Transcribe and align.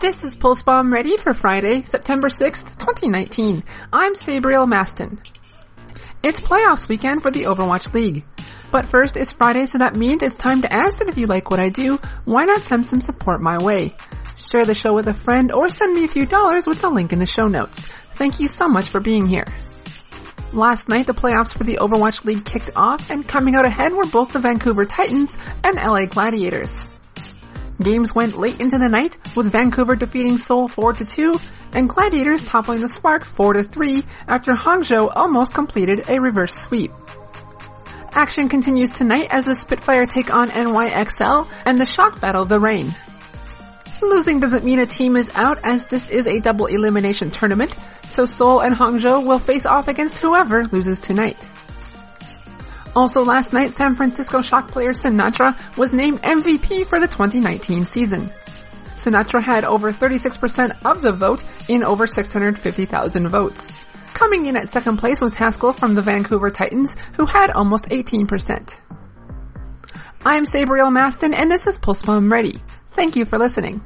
This 0.00 0.24
is 0.24 0.34
Pulse 0.34 0.62
Bomb 0.62 0.90
ready 0.90 1.18
for 1.18 1.34
Friday, 1.34 1.82
September 1.82 2.28
6th, 2.28 2.78
2019. 2.78 3.62
I'm 3.92 4.14
Sabriel 4.14 4.66
Maston. 4.66 5.20
It's 6.22 6.40
playoffs 6.40 6.88
weekend 6.88 7.20
for 7.20 7.30
the 7.30 7.44
Overwatch 7.44 7.92
League. 7.92 8.24
But 8.70 8.86
first, 8.86 9.18
it's 9.18 9.32
Friday, 9.32 9.66
so 9.66 9.78
that 9.78 9.94
means 9.94 10.22
it's 10.22 10.34
time 10.34 10.62
to 10.62 10.72
ask 10.72 10.98
that 10.98 11.10
if 11.10 11.18
you 11.18 11.26
like 11.26 11.50
what 11.50 11.62
I 11.62 11.68
do, 11.68 11.98
why 12.24 12.46
not 12.46 12.62
send 12.62 12.86
some 12.86 13.02
support 13.02 13.42
my 13.42 13.62
way? 13.62 13.94
Share 14.36 14.64
the 14.64 14.74
show 14.74 14.94
with 14.94 15.08
a 15.08 15.14
friend 15.14 15.52
or 15.52 15.68
send 15.68 15.94
me 15.94 16.04
a 16.04 16.08
few 16.08 16.24
dollars 16.24 16.66
with 16.66 16.80
the 16.80 16.88
link 16.88 17.12
in 17.12 17.18
the 17.18 17.26
show 17.26 17.44
notes. 17.44 17.84
Thank 18.12 18.40
you 18.40 18.48
so 18.48 18.68
much 18.68 18.88
for 18.88 19.00
being 19.00 19.26
here. 19.26 19.44
Last 20.54 20.88
night, 20.88 21.06
the 21.06 21.12
playoffs 21.12 21.52
for 21.52 21.64
the 21.64 21.76
Overwatch 21.76 22.24
League 22.24 22.46
kicked 22.46 22.70
off, 22.74 23.10
and 23.10 23.28
coming 23.28 23.56
out 23.56 23.66
ahead 23.66 23.92
were 23.92 24.06
both 24.06 24.32
the 24.32 24.40
Vancouver 24.40 24.86
Titans 24.86 25.36
and 25.62 25.76
LA 25.76 26.06
Gladiators. 26.06 26.80
Games 27.82 28.14
went 28.14 28.38
late 28.38 28.60
into 28.60 28.78
the 28.78 28.88
night, 28.88 29.18
with 29.36 29.50
Vancouver 29.50 29.96
defeating 29.96 30.38
Seoul 30.38 30.68
4-2, 30.68 31.40
and 31.72 31.88
Gladiators 31.88 32.44
toppling 32.44 32.80
the 32.80 32.88
Spark 32.88 33.24
4-3 33.24 34.06
after 34.28 34.52
Hangzhou 34.52 35.10
almost 35.14 35.54
completed 35.54 36.08
a 36.08 36.20
reverse 36.20 36.54
sweep. 36.54 36.92
Action 38.12 38.48
continues 38.48 38.90
tonight 38.90 39.28
as 39.30 39.44
the 39.44 39.54
Spitfire 39.54 40.06
take 40.06 40.32
on 40.32 40.50
NYXL 40.50 41.48
and 41.64 41.78
the 41.78 41.86
Shock 41.86 42.20
battle 42.20 42.44
the 42.44 42.60
Reign. 42.60 42.94
Losing 44.02 44.40
doesn't 44.40 44.64
mean 44.64 44.80
a 44.80 44.86
team 44.86 45.16
is 45.16 45.30
out 45.32 45.60
as 45.64 45.86
this 45.86 46.10
is 46.10 46.26
a 46.26 46.40
double 46.40 46.66
elimination 46.66 47.30
tournament, 47.30 47.74
so 48.08 48.24
Seoul 48.24 48.60
and 48.60 48.74
Hangzhou 48.74 49.24
will 49.24 49.38
face 49.38 49.64
off 49.64 49.88
against 49.88 50.18
whoever 50.18 50.64
loses 50.64 51.00
tonight. 51.00 51.36
Also 52.94 53.24
last 53.24 53.52
night, 53.52 53.72
San 53.72 53.96
Francisco 53.96 54.42
Shock 54.42 54.68
player 54.68 54.92
Sinatraa 54.92 55.56
was 55.76 55.94
named 55.94 56.20
MVP 56.22 56.86
for 56.86 57.00
the 57.00 57.08
2019 57.08 57.86
season. 57.86 58.30
Sinatraa 58.94 59.42
had 59.42 59.64
over 59.64 59.92
36% 59.92 60.84
of 60.84 61.02
the 61.02 61.12
vote 61.12 61.42
in 61.68 61.82
over 61.82 62.06
650,000 62.06 63.28
votes. 63.28 63.78
Coming 64.12 64.46
in 64.46 64.56
at 64.56 64.68
second 64.68 64.98
place 64.98 65.20
was 65.20 65.34
Haksal 65.34 65.76
from 65.76 65.94
the 65.94 66.02
Vancouver 66.02 66.50
Titans, 66.50 66.94
who 67.16 67.26
had 67.26 67.50
almost 67.50 67.86
18%. 67.86 68.76
I'm 70.24 70.44
Sabriel 70.44 70.92
Maston, 70.92 71.34
and 71.34 71.50
this 71.50 71.66
is 71.66 71.78
Pulse 71.78 72.02
Bomb 72.02 72.30
Ready. 72.30 72.62
Thank 72.92 73.16
you 73.16 73.24
for 73.24 73.38
listening. 73.38 73.82